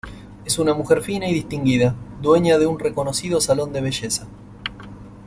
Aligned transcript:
Es 0.45 0.57
una 0.57 0.73
mujer 0.73 1.03
fina 1.03 1.29
y 1.29 1.33
distinguida, 1.35 1.93
dueña 2.23 2.57
de 2.57 2.65
un 2.65 2.79
reconocido 2.79 3.39
salón 3.39 3.71
de 3.71 3.81
belleza. 3.81 4.25